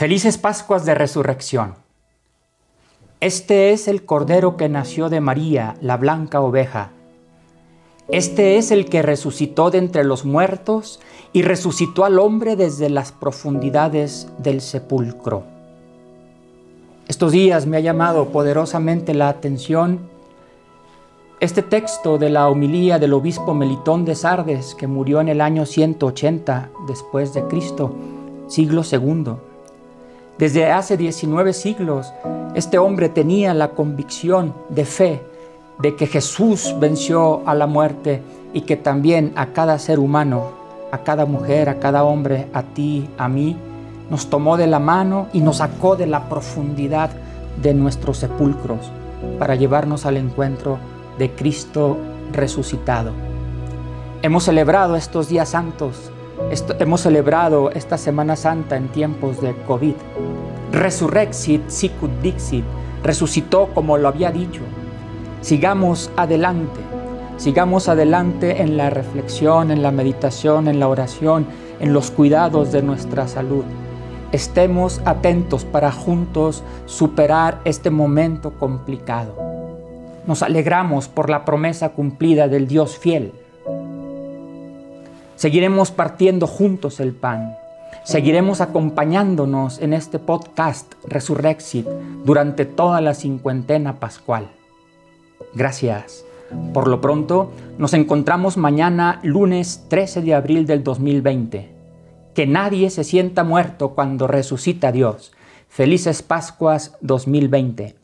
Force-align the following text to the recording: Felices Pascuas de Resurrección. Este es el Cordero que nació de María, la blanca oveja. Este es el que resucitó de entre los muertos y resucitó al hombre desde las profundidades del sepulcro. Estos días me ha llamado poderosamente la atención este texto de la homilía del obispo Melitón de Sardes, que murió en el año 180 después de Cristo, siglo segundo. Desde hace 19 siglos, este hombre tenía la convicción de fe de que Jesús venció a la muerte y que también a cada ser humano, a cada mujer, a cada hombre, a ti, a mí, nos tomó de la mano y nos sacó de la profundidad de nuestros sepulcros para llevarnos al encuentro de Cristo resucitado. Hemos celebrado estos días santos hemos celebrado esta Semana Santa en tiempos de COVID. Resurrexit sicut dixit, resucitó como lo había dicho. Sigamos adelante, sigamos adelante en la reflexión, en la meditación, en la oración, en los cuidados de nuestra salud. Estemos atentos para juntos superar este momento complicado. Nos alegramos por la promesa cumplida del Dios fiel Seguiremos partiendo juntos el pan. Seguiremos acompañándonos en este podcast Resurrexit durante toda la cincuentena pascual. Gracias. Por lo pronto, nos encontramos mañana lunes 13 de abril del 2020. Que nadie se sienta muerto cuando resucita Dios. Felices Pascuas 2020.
Felices 0.00 0.38
Pascuas 0.38 0.86
de 0.86 0.94
Resurrección. 0.94 1.74
Este 3.20 3.72
es 3.72 3.86
el 3.86 4.06
Cordero 4.06 4.56
que 4.56 4.70
nació 4.70 5.10
de 5.10 5.20
María, 5.20 5.74
la 5.82 5.98
blanca 5.98 6.40
oveja. 6.40 6.92
Este 8.08 8.56
es 8.56 8.70
el 8.70 8.86
que 8.86 9.02
resucitó 9.02 9.70
de 9.70 9.76
entre 9.76 10.04
los 10.04 10.24
muertos 10.24 11.00
y 11.34 11.42
resucitó 11.42 12.06
al 12.06 12.18
hombre 12.18 12.56
desde 12.56 12.88
las 12.88 13.12
profundidades 13.12 14.26
del 14.38 14.62
sepulcro. 14.62 15.42
Estos 17.06 17.32
días 17.32 17.66
me 17.66 17.76
ha 17.76 17.80
llamado 17.80 18.30
poderosamente 18.30 19.12
la 19.12 19.28
atención 19.28 20.08
este 21.40 21.60
texto 21.60 22.16
de 22.16 22.30
la 22.30 22.48
homilía 22.48 22.98
del 22.98 23.12
obispo 23.12 23.52
Melitón 23.52 24.06
de 24.06 24.14
Sardes, 24.14 24.74
que 24.74 24.86
murió 24.86 25.20
en 25.20 25.28
el 25.28 25.42
año 25.42 25.66
180 25.66 26.70
después 26.88 27.34
de 27.34 27.44
Cristo, 27.48 27.94
siglo 28.48 28.82
segundo. 28.82 29.49
Desde 30.40 30.72
hace 30.72 30.96
19 30.96 31.52
siglos, 31.52 32.14
este 32.54 32.78
hombre 32.78 33.10
tenía 33.10 33.52
la 33.52 33.72
convicción 33.72 34.54
de 34.70 34.86
fe 34.86 35.22
de 35.80 35.96
que 35.96 36.06
Jesús 36.06 36.74
venció 36.80 37.42
a 37.46 37.54
la 37.54 37.66
muerte 37.66 38.22
y 38.54 38.62
que 38.62 38.78
también 38.78 39.34
a 39.36 39.48
cada 39.48 39.78
ser 39.78 39.98
humano, 39.98 40.44
a 40.92 41.02
cada 41.04 41.26
mujer, 41.26 41.68
a 41.68 41.78
cada 41.78 42.04
hombre, 42.04 42.48
a 42.54 42.62
ti, 42.62 43.10
a 43.18 43.28
mí, 43.28 43.54
nos 44.08 44.30
tomó 44.30 44.56
de 44.56 44.66
la 44.66 44.78
mano 44.78 45.26
y 45.34 45.42
nos 45.42 45.58
sacó 45.58 45.94
de 45.94 46.06
la 46.06 46.30
profundidad 46.30 47.10
de 47.60 47.74
nuestros 47.74 48.16
sepulcros 48.16 48.90
para 49.38 49.56
llevarnos 49.56 50.06
al 50.06 50.16
encuentro 50.16 50.78
de 51.18 51.32
Cristo 51.32 51.98
resucitado. 52.32 53.12
Hemos 54.22 54.44
celebrado 54.44 54.96
estos 54.96 55.28
días 55.28 55.50
santos 55.50 56.10
hemos 56.78 57.02
celebrado 57.02 57.70
esta 57.70 57.98
Semana 57.98 58.36
Santa 58.36 58.76
en 58.76 58.88
tiempos 58.88 59.40
de 59.40 59.54
COVID. 59.66 59.94
Resurrexit 60.72 61.68
sicut 61.68 62.10
dixit, 62.22 62.64
resucitó 63.02 63.68
como 63.74 63.98
lo 63.98 64.08
había 64.08 64.30
dicho. 64.30 64.62
Sigamos 65.40 66.10
adelante, 66.16 66.80
sigamos 67.36 67.88
adelante 67.88 68.62
en 68.62 68.76
la 68.76 68.90
reflexión, 68.90 69.70
en 69.70 69.82
la 69.82 69.90
meditación, 69.90 70.68
en 70.68 70.80
la 70.80 70.88
oración, 70.88 71.46
en 71.80 71.92
los 71.92 72.10
cuidados 72.10 72.72
de 72.72 72.82
nuestra 72.82 73.26
salud. 73.26 73.64
Estemos 74.32 75.00
atentos 75.04 75.64
para 75.64 75.90
juntos 75.90 76.62
superar 76.86 77.60
este 77.64 77.90
momento 77.90 78.52
complicado. 78.52 79.34
Nos 80.26 80.42
alegramos 80.42 81.08
por 81.08 81.30
la 81.30 81.44
promesa 81.44 81.90
cumplida 81.90 82.46
del 82.46 82.68
Dios 82.68 82.96
fiel 82.96 83.32
Seguiremos 85.40 85.90
partiendo 85.90 86.46
juntos 86.46 87.00
el 87.00 87.14
pan. 87.14 87.56
Seguiremos 88.04 88.60
acompañándonos 88.60 89.80
en 89.80 89.94
este 89.94 90.18
podcast 90.18 90.92
Resurrexit 91.08 91.86
durante 92.26 92.66
toda 92.66 93.00
la 93.00 93.14
cincuentena 93.14 93.98
pascual. 94.00 94.50
Gracias. 95.54 96.26
Por 96.74 96.88
lo 96.88 97.00
pronto, 97.00 97.52
nos 97.78 97.94
encontramos 97.94 98.58
mañana 98.58 99.18
lunes 99.22 99.86
13 99.88 100.20
de 100.20 100.34
abril 100.34 100.66
del 100.66 100.84
2020. 100.84 101.70
Que 102.34 102.46
nadie 102.46 102.90
se 102.90 103.02
sienta 103.02 103.42
muerto 103.42 103.94
cuando 103.94 104.26
resucita 104.26 104.92
Dios. 104.92 105.32
Felices 105.70 106.20
Pascuas 106.22 106.98
2020. 107.00 107.99